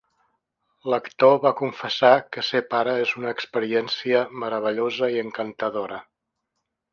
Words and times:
L'actor 0.93 1.33
va 1.43 1.51
confessar 1.59 2.09
que 2.37 2.43
ser 2.47 2.61
pare 2.71 2.95
és 3.03 3.11
una 3.21 3.35
experiència 3.35 4.23
meravellosa 4.45 5.11
i 5.19 5.23
encantadora. 5.27 6.01